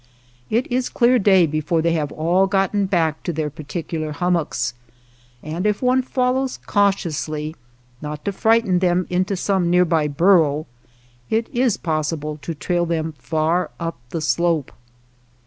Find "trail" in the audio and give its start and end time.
12.55-12.87